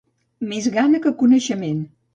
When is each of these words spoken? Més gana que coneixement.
Més 0.53 0.69
gana 0.79 1.03
que 1.05 1.15
coneixement. 1.23 1.87